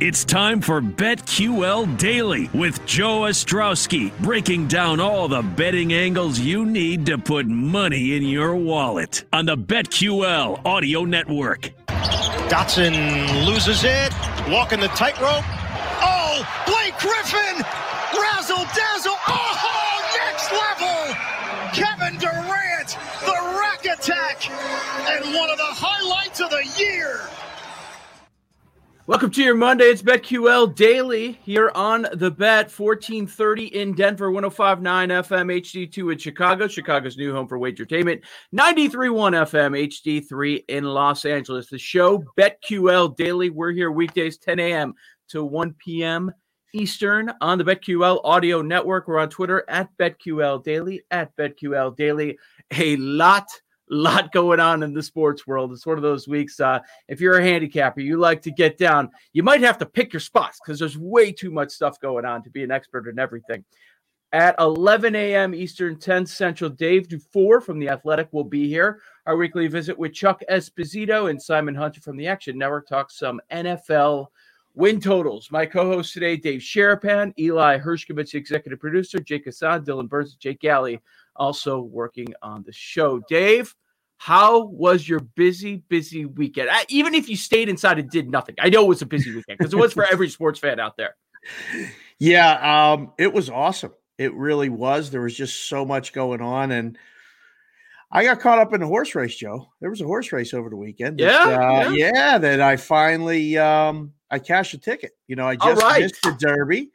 [0.00, 6.66] It's time for BetQL Daily with Joe Ostrowski, breaking down all the betting angles you
[6.66, 11.70] need to put money in your wallet on the BetQL Audio Network.
[12.50, 14.12] Dotson loses it,
[14.50, 15.44] walking the tightrope.
[16.02, 17.64] Oh, Blake Griffin!
[18.20, 19.14] Razzle dazzle!
[19.28, 21.14] Oh, next level!
[21.72, 27.20] Kevin Durant, the rack attack, and one of the highlights of the year.
[29.06, 29.84] Welcome to your Monday.
[29.84, 32.72] It's BetQL Daily here on the Bet.
[32.72, 38.22] 1430 in Denver, 1059 FM HD2 in Chicago, Chicago's new home for wagertainment.
[38.54, 39.10] 93.1
[39.50, 41.68] FM HD3 in Los Angeles.
[41.68, 43.50] The show BetQL Daily.
[43.50, 44.94] We're here weekdays 10 a.m.
[45.28, 46.32] to 1 p.m.
[46.72, 49.06] Eastern on the BetQL Audio Network.
[49.06, 52.38] We're on Twitter at BetQL Daily, at BetQL Daily.
[52.72, 53.48] A lot
[53.90, 55.72] lot going on in the sports world.
[55.72, 56.60] It's one of those weeks.
[56.60, 60.12] Uh, if you're a handicapper, you like to get down, you might have to pick
[60.12, 63.18] your spots because there's way too much stuff going on to be an expert in
[63.18, 63.64] everything.
[64.32, 65.54] At 11 a.m.
[65.54, 69.00] Eastern, 10 Central, Dave Dufour from The Athletic will be here.
[69.26, 73.40] Our weekly visit with Chuck Esposito and Simon Hunter from the Action Network talks some
[73.52, 74.26] NFL
[74.74, 75.52] win totals.
[75.52, 81.00] My co-host today, Dave Sharapan, Eli Hershkovich, executive producer, Jake Hassan, Dylan Burns, Jake Galley
[81.36, 83.20] also working on the show.
[83.28, 83.74] Dave,
[84.16, 86.70] how was your busy, busy weekend?
[86.88, 89.58] Even if you stayed inside and did nothing, I know it was a busy weekend
[89.58, 91.16] because it was for every sports fan out there.
[92.18, 93.92] Yeah, um, it was awesome.
[94.16, 95.10] It really was.
[95.10, 96.96] There was just so much going on, and
[98.10, 99.68] I got caught up in a horse race, Joe.
[99.80, 101.18] There was a horse race over the weekend.
[101.18, 105.12] That, yeah, uh, yeah, yeah, That I finally um, I cashed a ticket.
[105.26, 106.02] You know, I just right.
[106.02, 106.90] missed the Derby.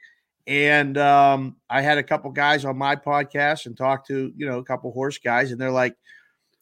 [0.49, 4.57] And um, I had a couple guys on my podcast and talked to, you know,
[4.57, 5.95] a couple horse guys, and they're like,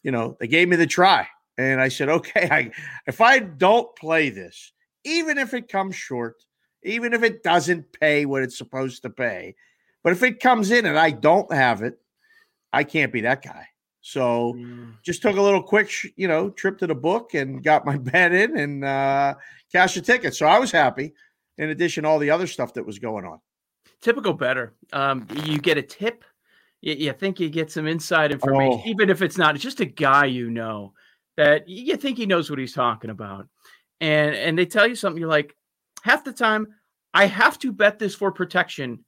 [0.02, 1.26] you know, they gave me the try.
[1.56, 2.70] And I said, okay, I,
[3.06, 4.72] if I don't play this,
[5.04, 6.36] even if it comes short,
[6.84, 9.54] even if it doesn't pay what it's supposed to pay,
[10.04, 11.98] but if it comes in and I don't have it,
[12.74, 13.66] I can't be that guy.
[14.02, 14.92] So mm.
[15.02, 18.34] just took a little quick, you know, trip to the book and got my bet
[18.34, 19.34] in and uh,
[19.72, 20.34] cashed a ticket.
[20.34, 21.14] So I was happy.
[21.56, 23.40] In addition, all the other stuff that was going on
[24.02, 24.74] typical better.
[24.92, 26.24] Um, you get a tip.
[26.80, 28.88] You, you, think you get some inside information, oh.
[28.88, 29.54] even if it's not.
[29.54, 30.92] It's just a guy you know
[31.36, 33.48] that you think he knows what he's talking about,
[34.00, 35.20] and and they tell you something.
[35.20, 35.56] You're like,
[36.02, 36.68] half the time,
[37.12, 39.04] I have to bet this for protection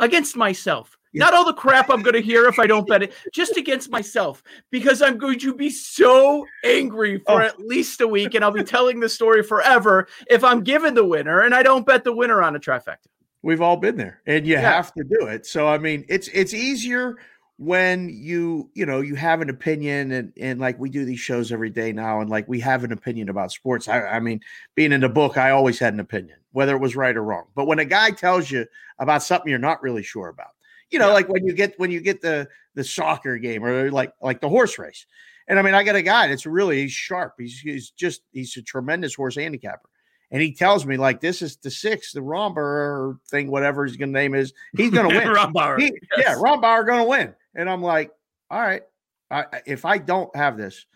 [0.00, 0.98] against myself.
[1.16, 3.88] Not all the crap I'm going to hear if I don't bet it, just against
[3.88, 7.46] myself, because I'm going to be so angry for oh.
[7.46, 11.04] at least a week, and I'll be telling the story forever if I'm given the
[11.04, 13.06] winner and I don't bet the winner on a trifecta.
[13.44, 14.60] We've all been there, and you yeah.
[14.62, 15.44] have to do it.
[15.44, 17.18] So I mean, it's it's easier
[17.58, 21.52] when you you know you have an opinion and and like we do these shows
[21.52, 24.40] every day now and like we have an opinion about sports I, I mean
[24.74, 27.44] being in the book i always had an opinion whether it was right or wrong
[27.54, 28.66] but when a guy tells you
[28.98, 30.50] about something you're not really sure about
[30.90, 31.14] you know yeah.
[31.14, 34.48] like when you get when you get the the soccer game or like like the
[34.48, 35.06] horse race
[35.46, 38.56] and i mean i got a guy that's really he's sharp he's, he's just he's
[38.56, 39.88] a tremendous horse handicapper
[40.34, 44.34] and he tells me like this is the six, the Rombauer thing, whatever his name
[44.34, 45.28] is, he's going to win.
[45.28, 46.26] Rombauer, he, yes.
[46.26, 47.34] yeah, Rombauer going to win.
[47.54, 48.10] And I'm like,
[48.50, 48.82] all right,
[49.30, 50.86] I, if I don't have this,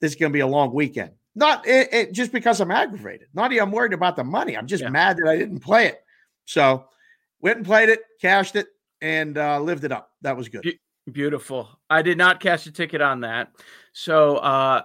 [0.00, 1.10] this is going to be a long weekend.
[1.34, 3.28] Not it, it, just because I'm aggravated.
[3.34, 4.56] Not even I'm worried about the money.
[4.56, 4.88] I'm just yeah.
[4.88, 6.00] mad that I didn't play it.
[6.46, 6.86] So
[7.42, 8.68] went and played it, cashed it,
[9.02, 10.12] and uh, lived it up.
[10.22, 10.62] That was good.
[10.62, 10.80] Be-
[11.12, 11.68] beautiful.
[11.90, 13.50] I did not cash a ticket on that.
[13.92, 14.84] So uh,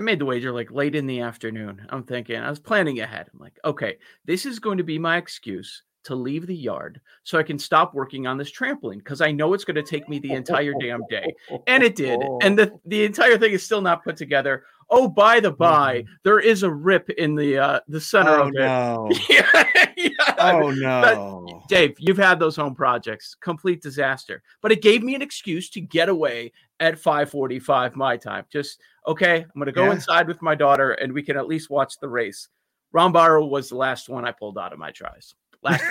[0.00, 1.86] I made the wager like late in the afternoon.
[1.90, 3.28] I'm thinking, I was planning ahead.
[3.34, 7.38] I'm like, okay, this is going to be my excuse to leave the yard so
[7.38, 10.18] I can stop working on this trampoline because I know it's going to take me
[10.18, 11.34] the entire damn day.
[11.66, 12.18] And it did.
[12.40, 14.64] And the, the entire thing is still not put together.
[14.88, 18.54] Oh, by the by, there is a rip in the uh, the center Oh of
[18.54, 18.58] it.
[18.58, 19.10] no!
[19.28, 20.34] yeah, yeah.
[20.38, 21.62] Oh no!
[21.68, 24.42] Dave, you've had those home projects, complete disaster.
[24.62, 28.44] But it gave me an excuse to get away at 5:45 my time.
[28.50, 29.92] Just okay, I'm going to go Yeah.
[29.92, 32.48] inside with my daughter and we can at least watch the race.
[32.94, 35.34] Rombauer was the last one I pulled out of my tries.
[35.62, 35.84] Last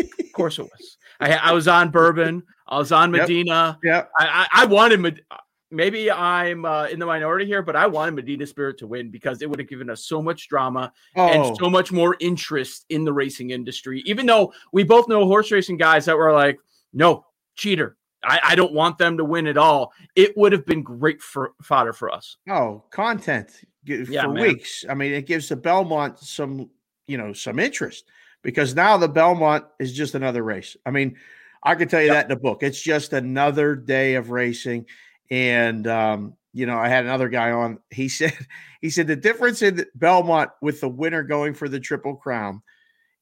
[0.00, 0.98] of course it was.
[1.20, 2.42] I, I was on Bourbon.
[2.66, 3.22] I was on Yep.
[3.22, 3.78] Medina.
[3.82, 4.10] Yep.
[4.18, 5.22] I, I, I wanted Med-
[5.70, 9.42] maybe I'm uh, in the minority here, but I wanted Medina Spirit to win because
[9.42, 13.04] it would have given us so much drama Oh, and so much more interest in
[13.04, 14.02] the racing industry.
[14.06, 16.58] Even though we both know horse racing guys that were like,
[16.92, 17.24] no,
[17.56, 17.96] cheater.
[18.24, 19.92] I, I don't want them to win at all.
[20.16, 22.36] It would have been great for fodder for us.
[22.48, 23.50] oh, content
[23.84, 24.42] Yeah, for man.
[24.42, 24.84] weeks.
[24.88, 26.70] I mean, it gives the Belmont some,
[27.06, 28.04] you know, some interest
[28.42, 30.76] because now the Belmont is just another race.
[30.84, 31.16] I mean,
[31.62, 32.62] I can tell you that in the book.
[32.62, 34.86] It's just another day of racing.
[35.30, 37.78] And um, you know, I had another guy on.
[37.90, 38.36] He said,
[38.80, 42.62] he said the difference in Belmont with the winner going for the Triple Crown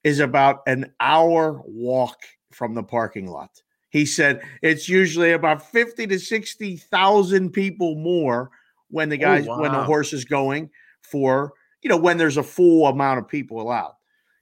[0.04, 2.18] is about an hour walk
[2.52, 3.50] from the parking lot.
[3.90, 8.50] He said it's usually about 50 to 60,000 people more
[8.88, 10.70] when the Oh, guys when the horse is going
[11.02, 11.52] for,
[11.82, 13.94] you know, when there's a full amount of people allowed.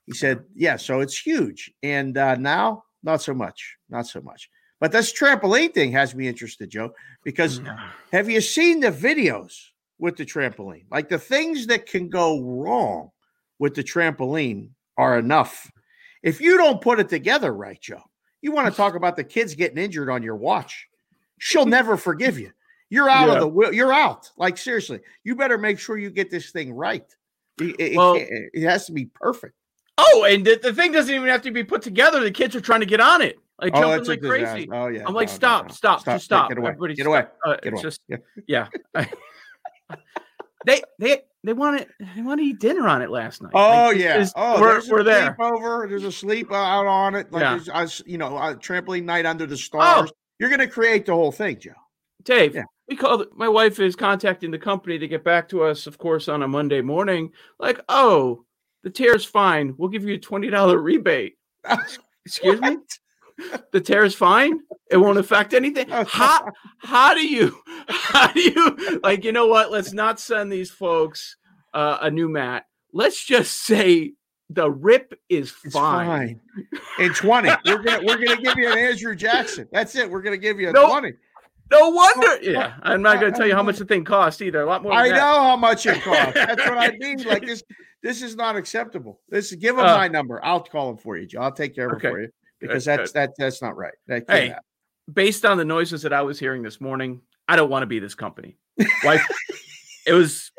[0.07, 1.73] He said, yeah, so it's huge.
[1.83, 3.77] And uh, now, not so much.
[3.89, 4.51] Not so much.
[4.81, 6.93] But this trampoline thing has me interested, Joe,
[7.23, 7.61] because
[8.13, 9.55] have you seen the videos
[9.99, 10.85] with the trampoline?
[10.91, 13.11] Like the things that can go wrong
[13.59, 15.71] with the trampoline are enough.
[16.23, 18.03] If you don't put it together right, Joe,
[18.45, 20.87] you want to talk about the kids getting injured on your watch.
[21.39, 22.53] She'll never forgive you.
[22.91, 23.35] You're out Yeah.
[23.35, 23.73] of the wheel.
[23.73, 24.31] You're out.
[24.37, 27.07] Like seriously, you better make sure you get this thing right.
[27.61, 29.55] It, Well- it has to be perfect.
[29.97, 32.21] Oh, and the, the thing doesn't even have to be put together.
[32.21, 34.69] The kids are trying to get on it, like Oh, jumping like crazy.
[34.73, 35.05] Oh yeah.
[35.07, 35.73] I'm like, no, stop, no.
[35.75, 36.49] stop, just stop.
[36.49, 36.71] Get away.
[36.71, 37.25] Everybody Get away.
[37.47, 37.83] Uh, Get it's away.
[37.83, 38.67] just, Yeah.
[38.97, 39.07] yeah.
[40.65, 41.89] they they they want it.
[42.17, 43.53] They want to eat dinner on it last night.
[43.55, 44.27] Oh Like, yeah.
[44.35, 45.37] Oh, we're there's we're a there.
[45.39, 45.89] Sleepover.
[45.89, 47.31] There's a sleep out on it.
[47.31, 47.75] Like Yeah.
[47.75, 49.57] there's, you know, a trampoline night under the oh.
[49.57, 50.11] stars.
[50.11, 50.17] Oh.
[50.39, 51.73] You're going to create the whole thing, Joe.
[52.25, 52.65] Dave, Yeah.
[52.89, 53.27] we called.
[53.35, 56.49] My wife is contacting the company to get back to us, of course, on a
[56.49, 57.31] Monday morning.
[57.59, 58.45] Like, oh,
[58.83, 59.75] the tear's fine.
[59.77, 61.37] We'll give you a twenty dollar rebate.
[62.27, 62.79] Excuse me.
[63.73, 64.61] The tear is fine.
[64.91, 65.89] It won't affect anything.
[65.89, 66.47] How
[66.79, 67.57] how do you
[67.89, 69.25] how do you like?
[69.25, 69.71] You know what?
[69.73, 71.37] Let's not send these folks
[71.73, 72.65] uh, a new mat.
[72.93, 74.13] Let's just say
[74.51, 76.07] the rip is It's fine.
[76.07, 76.41] fine.
[77.01, 79.67] In 20, we're gonna we're gonna give you an Andrew Jackson.
[79.73, 80.09] That's it.
[80.09, 81.13] We're gonna give you a No, 20.
[81.73, 82.41] No wonder.
[82.43, 84.61] Yeah, I'm not going to tell you how much the thing cost either.
[84.61, 84.93] A lot more.
[84.93, 85.15] than I that.
[85.17, 86.35] know how much it costs.
[86.35, 87.23] That's what I mean.
[87.23, 87.63] Like this,
[88.03, 89.19] this is not acceptable.
[89.31, 90.45] This give him Uh, my number.
[90.45, 91.41] I'll call him for you, Joe.
[91.41, 92.09] I'll take care of Okay.
[92.09, 92.29] it for you
[92.61, 93.95] because that's that that's not right.
[94.07, 94.63] That Hey, happen.
[95.13, 97.99] based on the noises that I was hearing this morning, I don't want to be
[97.99, 98.57] this company.
[99.05, 99.27] Wife,
[100.07, 100.51] it was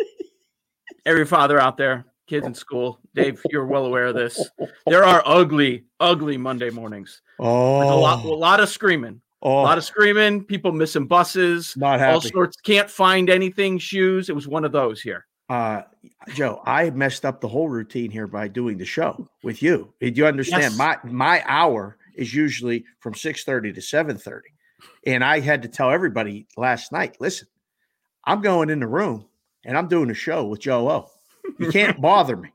[1.06, 2.56] every father out there, kids in oh.
[2.56, 3.00] school.
[3.14, 4.50] Dave, you're well aware of this.
[4.86, 7.22] There are ugly, ugly Monday mornings.
[7.40, 8.34] Oh, With a lot, oh.
[8.34, 10.44] a lot of screaming, oh, a lot of screaming.
[10.44, 12.14] People missing buses, not happy.
[12.14, 12.58] all sorts.
[12.58, 13.78] Can't find anything.
[13.78, 14.30] Shoes.
[14.30, 15.26] It was one of those here.
[15.50, 15.82] Uh
[16.34, 19.94] Joe, I messed up the whole routine here by doing the show with you.
[20.00, 20.62] Did you understand?
[20.64, 20.78] Yes.
[20.78, 24.42] My my hour is usually from 6:30 to 7:30.
[25.06, 27.48] And I had to tell everybody last night, listen,
[28.26, 29.28] I'm going in the room
[29.66, 31.10] and I'm doing a show with Joe O.
[31.60, 32.50] You can't bother me.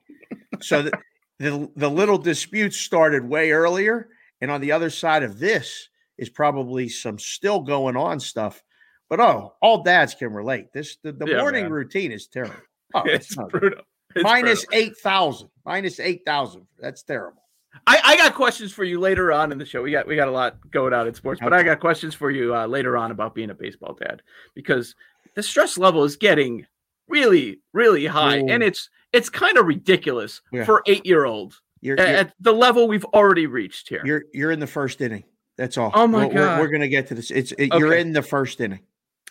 [0.61, 0.93] So the,
[1.39, 4.09] the the little disputes started way earlier.
[4.41, 5.89] And on the other side of this
[6.19, 8.63] is probably some still going on stuff.
[9.09, 10.73] But oh, all dads can relate.
[10.73, 11.73] This the, the Yeah, morning man.
[11.73, 12.57] routine is terrible.
[12.95, 13.83] Oh, it's it's brutal.
[14.15, 14.87] It's minus brutal.
[14.87, 15.49] eight thousand.
[15.65, 16.67] Minus eight thousand.
[16.79, 17.43] That's terrible.
[17.87, 19.83] I, I got questions for you later on in the show.
[19.83, 22.31] We got we got a lot going on in sports, but I got questions for
[22.31, 24.23] you uh, later on about being a baseball dad
[24.55, 24.97] because
[25.37, 26.67] the stress level is getting
[27.09, 30.65] really really high, and it's it's kind of ridiculous Yeah.
[30.65, 34.03] for eight year olds at, at the level we've already reached here.
[34.05, 35.25] you're you're in the first inning.
[35.57, 35.91] That's all.
[35.95, 36.61] Oh my We're- we're, God.
[36.61, 37.31] We're, gonna get to this.
[37.31, 38.81] It's it, you're in the first inning.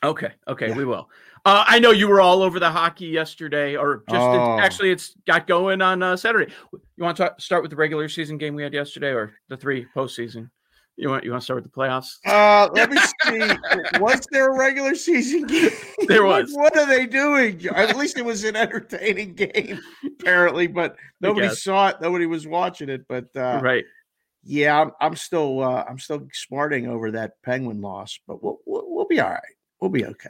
[0.03, 0.75] Okay, okay, Yeah.
[0.77, 1.10] we will.
[1.46, 4.60] Uh, I know you were all over the hockey yesterday, or just Oh.
[4.60, 6.51] actually, it's got going on uh, Saturday.
[6.74, 9.86] You want to start with the regular season game we had yesterday, or the three
[9.96, 10.50] postseason?
[10.98, 12.18] You want you want to start with the playoffs?
[12.25, 14.00] Uh, let me see.
[14.01, 15.70] was there a regular season game?
[16.10, 16.53] There What- was.
[16.53, 17.65] What, are they doing?
[17.74, 20.68] At least it was an entertaining game, apparently.
[20.68, 22.01] But nobody saw it.
[22.01, 23.06] Nobody was watching it.
[23.08, 23.86] But uh, right.
[24.44, 28.20] yeah, I'm, I'm still uh, I'm still smarting over that Penguin loss.
[28.27, 29.39] But we'll, we'll we'll be all right.
[29.81, 30.29] We'll be okay.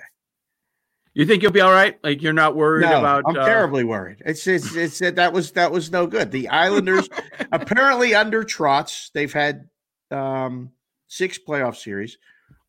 [1.14, 1.98] You think you'll be all right?
[2.04, 3.24] Like you're not worried no, about?
[3.28, 3.46] I'm uh...
[3.46, 4.22] terribly worried.
[4.26, 6.32] It's it's it's it, that was that was no good.
[6.32, 7.10] The Islanders
[7.52, 9.68] apparently under Trotz, they've had
[10.12, 10.72] um,
[11.08, 12.18] six playoff series.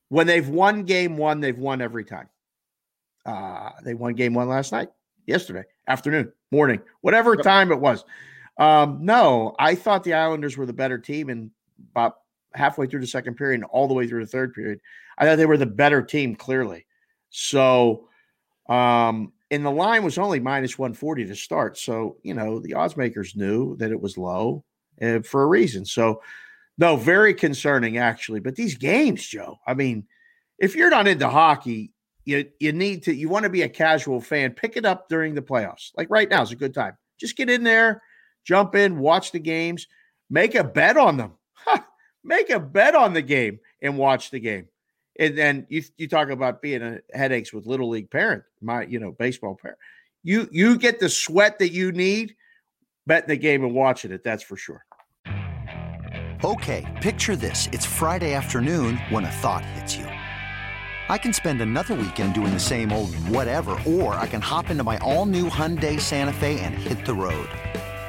[0.08, 2.28] When they've won game one, they've won every time.
[3.24, 4.88] Uh, they won game one last night,
[5.26, 8.04] yesterday afternoon, morning, whatever time it was.
[8.58, 11.50] Um, no, I thought the Islanders were the better team, and
[11.92, 12.18] about
[12.54, 14.80] halfway through the second period and all the way through the third period,
[15.20, 16.86] I thought they were the better team clearly.
[17.28, 18.08] So
[18.68, 21.76] um, and the line was only minus 140 to start.
[21.76, 24.64] So, you know, the odds makers knew that it was low
[25.02, 25.84] uh, for a reason.
[25.84, 26.22] So,
[26.78, 28.40] no, very concerning actually.
[28.40, 30.06] But these games, Joe, I mean,
[30.58, 31.92] if you're not into hockey,
[32.24, 35.34] you, you need to, you want to be a casual fan, pick it up during
[35.34, 35.90] the playoffs.
[35.96, 36.96] Like right now is a good time.
[37.18, 38.02] Just get in there,
[38.44, 39.88] jump in, watch the games,
[40.30, 41.32] make a bet on them.
[42.24, 44.68] make a bet on the game and watch the game
[45.18, 48.98] and then you you talk about being a headaches with little league parent, my you
[48.98, 49.78] know baseball parent.
[50.22, 52.36] You you get the sweat that you need
[53.06, 54.22] betting the game and watching it.
[54.22, 54.84] That's for sure.
[56.44, 60.04] Okay, picture this: it's Friday afternoon when a thought hits you.
[60.04, 64.84] I can spend another weekend doing the same old whatever, or I can hop into
[64.84, 67.48] my all-new Hyundai Santa Fe and hit the road.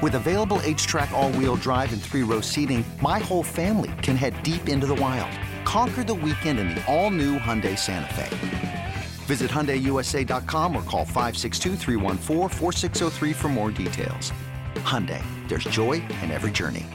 [0.03, 4.85] With available H-Track all-wheel drive and three-row seating, my whole family can head deep into
[4.85, 5.31] the wild
[5.71, 8.93] Conquer the weekend in the all-new Hyundai Santa Fe.
[9.23, 11.77] Visit HyundaiUSA.com or call 562
[13.31, 14.33] for more details.
[14.83, 16.85] Hyundai, there's joy in every journey.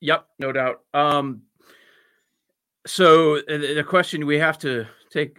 [0.00, 0.82] Yep, no doubt.
[0.94, 1.42] Um,
[2.86, 5.38] so the question we have to take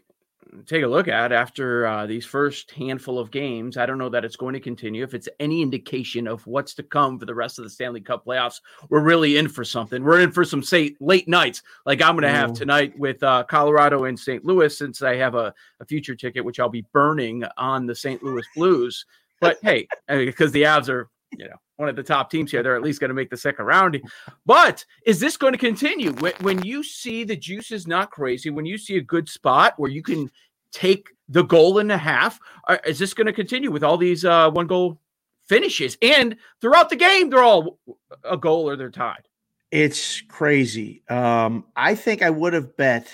[0.66, 3.78] take a look at after uh, these first handful of games.
[3.78, 5.04] I don't know that it's going to continue.
[5.04, 8.26] If it's any indication of what's to come for the rest of the Stanley Cup
[8.26, 10.04] playoffs, we're really in for something.
[10.04, 13.44] We're in for some say late nights, like I'm going to have tonight with uh,
[13.44, 14.44] Colorado and St.
[14.46, 18.24] Louis, since I have a, a future ticket which I'll be burning on the St.
[18.24, 19.06] Louis Blues.
[19.42, 22.64] But hey, because the Avs are you know one of the top teams here.
[22.64, 24.02] They're at least going to make the second round.
[24.46, 26.14] But is this going to continue?
[26.42, 29.90] When, you see the juice is not crazy, when you see a good spot where
[29.90, 30.30] you can
[30.72, 32.40] take the goal and a half,
[32.86, 35.00] is this going to continue with all these uh, one goal
[35.48, 35.98] finishes?
[36.02, 37.80] And throughout the game, they're all
[38.24, 39.28] a goal or they're tied.
[39.72, 41.04] It's crazy.
[41.10, 43.08] Um, I think I would have bet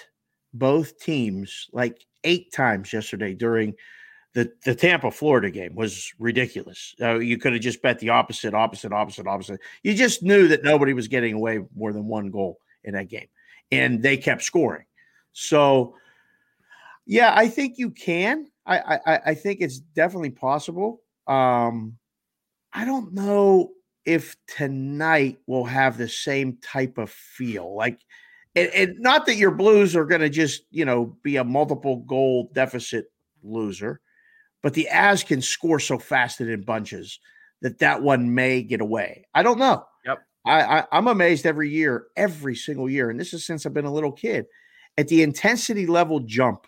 [0.54, 3.74] both teams like eight times yesterday during–
[4.34, 6.96] the the Tampa Florida game was ridiculous.
[7.02, 9.60] Uh, you could have just bet the opposite, opposite, opposite, opposite.
[9.84, 13.28] You just knew that nobody was getting away more than one goal in that game,
[13.72, 14.86] and they kept scoring.
[15.34, 15.96] So,
[17.06, 18.48] yeah, I think you can.
[18.66, 21.02] I I, I think it's definitely possible.
[21.28, 21.98] Um,
[22.72, 23.72] I don't know
[24.06, 28.00] if tonight will have the same type of feel like.
[28.56, 31.98] And, and not that your Blues are going to just, you know, be a multiple
[31.98, 33.12] goal deficit
[33.44, 34.02] loser
[34.62, 37.20] but the Avs can score so fast and in bunches
[37.62, 39.26] that that one may get away.
[39.34, 39.86] I don't know.
[40.06, 40.20] Yep.
[40.46, 43.86] I, I I'm amazed every year, every single year, and this is since I've been
[43.86, 44.46] a little kid,
[44.98, 46.68] at the intensity level jump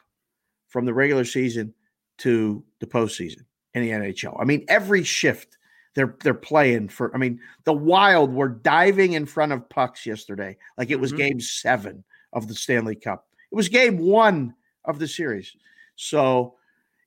[0.68, 1.74] from the regular season
[2.20, 4.40] to the postseason in the NHL.
[4.40, 5.58] I mean, every shift
[5.96, 7.14] they're they're playing for.
[7.14, 11.22] I mean, the Wild were diving in front of pucks yesterday, like it was mm-hmm.
[11.22, 13.28] Game Seven of the Stanley Cup.
[13.52, 14.54] It was Game One
[14.86, 15.56] of the series.
[15.96, 16.56] So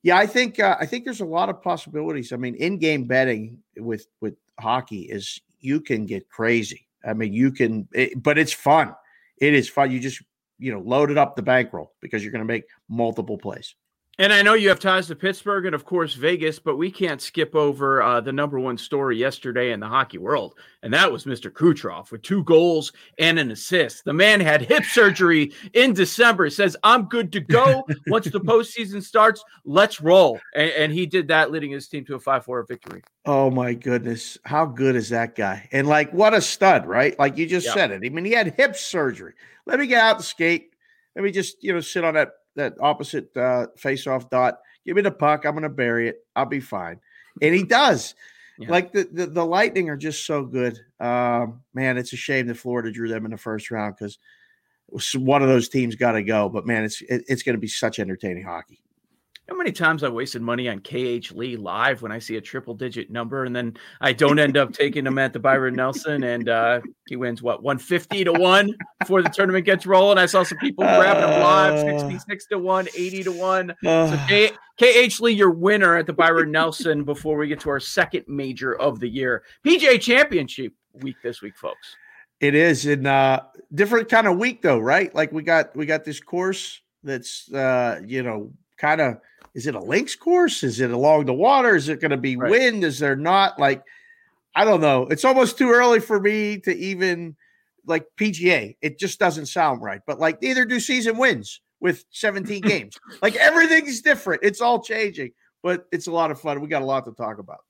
[0.05, 2.31] yeah, I think uh, I think there's a lot of possibilities.
[2.31, 6.87] I mean, in-game betting with with hockey is you can get crazy.
[7.07, 8.95] I mean, you can, it, but it's fun.
[9.39, 9.91] It is fun.
[9.91, 10.23] You just
[10.59, 13.75] you know load it up the bankroll because you're going to make multiple plays.
[14.19, 17.21] And I know you have ties to Pittsburgh and, of course, Vegas, but we can't
[17.21, 20.55] skip over uh, the number one story yesterday in the hockey world.
[20.85, 21.51] And that was Mr.
[21.51, 24.05] Kucherov with two goals and an assist.
[24.05, 26.49] The man had hip surgery in December.
[26.49, 27.85] Says, I'm good to go.
[28.07, 30.39] Once the postseason starts, let's roll.
[30.55, 33.03] And, and he did that, leading his team to a 5 4 victory.
[33.27, 34.39] Oh, my goodness.
[34.45, 35.69] How good is that guy?
[35.73, 37.19] And, like, what a stud, right?
[37.19, 38.03] Like you just said it.
[38.05, 39.35] I mean, he had hip surgery.
[39.67, 40.71] Let me get out the skate.
[41.17, 44.61] Let me just, you know, sit on that that opposite uh, face-off dot.
[44.87, 45.45] Give me the puck.
[45.45, 46.27] I'm going to bury it.
[46.37, 47.01] I'll be fine.
[47.43, 48.15] And he does.
[48.59, 48.71] Yeah.
[48.71, 50.79] Like the, the, the Lightning are just so good.
[51.01, 54.19] Um, man, it's a shame that Florida drew them in the first round because
[55.17, 56.49] one of those teams got to go.
[56.49, 58.81] But man, it's it, it's going to be such entertaining hockey.
[59.49, 62.75] How many times I wasted money on KH Lee live when I see a triple
[62.75, 66.49] digit number and then I don't end up taking him at the Byron Nelson and
[66.49, 70.17] uh, he wins what 150 to 1 before the tournament gets rolling.
[70.17, 73.75] I saw some people grabbing him live 66 to 1, 80 to 1.
[73.83, 77.81] So K- KH Lee, your winner at the Byron Nelson before we get to our
[77.81, 79.43] second major of the year.
[79.65, 81.97] PGA Championship week this week, folks.
[82.41, 83.41] It is in uh
[83.75, 85.15] different kind of week though, right?
[85.15, 89.19] Like we got we got this course that's uh you know kind of
[89.55, 90.63] is it a links course?
[90.63, 91.77] Is it along the water?
[91.77, 92.51] Is it going to be right.
[92.51, 92.85] wind?
[92.85, 93.83] Is there not like
[94.55, 95.07] I don't know.
[95.09, 97.37] It's almost too early for me to even
[97.87, 98.77] like PGA.
[98.81, 100.01] It just doesn't sound right.
[100.07, 102.97] But like neither do season wins with 17 games.
[103.21, 104.43] Like everything's different.
[104.45, 105.33] It's all changing,
[105.63, 106.61] but it's a lot of fun.
[106.61, 107.61] We got a lot to talk about.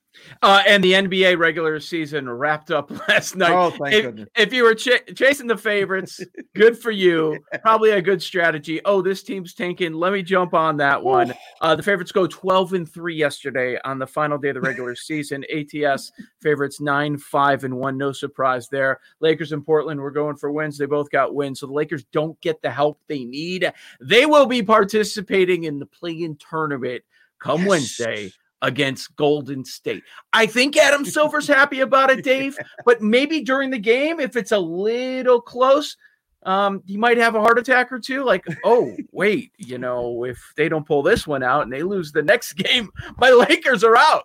[0.43, 3.53] Uh, and the NBA regular season wrapped up last night.
[3.53, 4.29] Oh, thank if, goodness.
[4.37, 6.21] if you were ch- chasing the favorites,
[6.55, 7.39] good for you.
[7.63, 8.81] Probably a good strategy.
[8.85, 9.95] Oh, this team's tanking.
[9.95, 11.35] Let me jump on that one.
[11.61, 14.95] Uh, the favorites go 12 and 3 yesterday on the final day of the regular
[14.95, 15.45] season.
[15.55, 17.99] ATS favorites 9, 5, and 1.
[17.99, 19.01] No surprise there.
[19.21, 20.79] Lakers and Portland were going for wins.
[20.79, 21.61] They both got wins.
[21.61, 23.73] So the Lakers don't get the help they need.
[24.01, 27.03] They will be participating in the play in tournament
[27.39, 27.69] come yes.
[27.69, 28.33] Wednesday
[28.65, 30.03] against Golden State.
[30.33, 34.53] I think Adam Silver's happy about it, Dave, but maybe during the game, if it's
[34.53, 35.97] a little close,
[36.45, 38.25] um, he might have a heart attack or two.
[38.25, 42.11] Like, oh, wait, you know, if they don't pull this one out and they lose
[42.11, 44.25] the next game, my Lakers are out.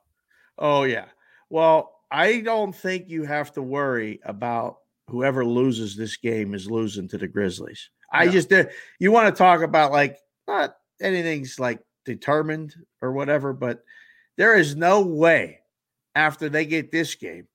[0.58, 1.06] Oh, yeah.
[1.50, 4.78] Well, I don't think you have to worry about
[5.08, 7.90] whoever loses this game is losing to the Grizzlies.
[8.12, 8.70] I just did.
[9.00, 10.18] You want to talk about like
[10.48, 13.84] not anything's like determined or whatever, but
[14.40, 15.60] there is no way
[16.16, 17.46] after they get this game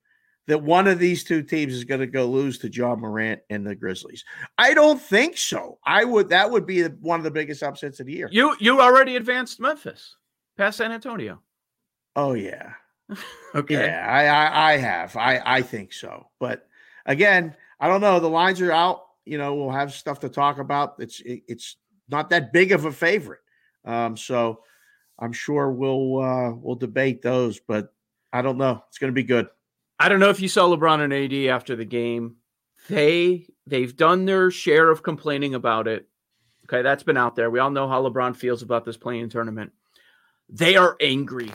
[0.47, 3.65] that one of these two teams is going to go lose to Ja Morant and
[3.65, 4.23] the Grizzlies.
[4.59, 5.79] I don't think so.
[5.83, 8.29] I would that would be one of the biggest upsets of the year.
[8.31, 10.15] You you already advanced Memphis
[10.57, 11.41] past San Antonio.
[12.15, 12.73] Oh yeah.
[13.55, 13.87] okay.
[13.87, 15.17] Yeah, I, I I have.
[15.17, 16.29] I I think so.
[16.39, 16.67] But
[17.07, 18.19] again, I don't know.
[18.19, 19.05] The lines are out.
[19.25, 20.97] You know, we'll have stuff to talk about.
[20.99, 21.77] It's it, it's
[22.09, 23.41] not that big of a favorite.
[23.85, 24.59] Um, so
[25.19, 27.93] I'm sure we'll uh, we'll debate those, but
[28.33, 28.83] I don't know.
[28.89, 29.47] It's going to be good.
[29.99, 32.35] I don't know if you saw LeBron and AD after the game.
[32.89, 36.07] They they've done their share of complaining about it.
[36.65, 37.49] Okay, that's been out there.
[37.49, 39.71] We all know how LeBron feels about this play-in tournament.
[40.49, 41.51] They are angry.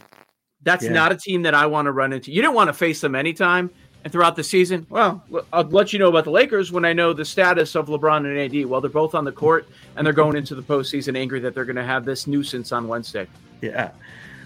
[0.62, 0.92] That's yeah.
[0.92, 2.32] not a team that I want to run into.
[2.32, 3.70] You didn't want to face them anytime
[4.04, 4.86] and throughout the season.
[4.88, 8.18] Well, I'll let you know about the Lakers when I know the status of LeBron
[8.26, 8.66] and AD.
[8.66, 11.64] Well, they're both on the court and they're going into the postseason angry that they're
[11.64, 13.26] going to have this nuisance on Wednesday.
[13.60, 13.90] Yeah,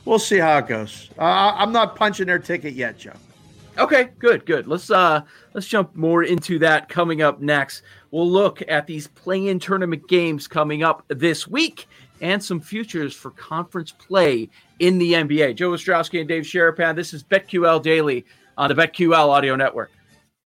[0.04, 1.10] we'll see how it goes.
[1.18, 3.12] Uh, I'm not punching their ticket yet, Joe.
[3.76, 4.68] Okay, good, good.
[4.68, 7.82] Let's uh let's jump more into that coming up next.
[8.12, 11.88] We'll look at these play-in tournament games coming up this week
[12.20, 15.56] and some futures for conference play in the NBA.
[15.56, 16.94] Joe Ostrowski and Dave Sharapan.
[16.94, 18.24] This is BetQL Daily
[18.56, 19.90] on the BetQL Audio Network.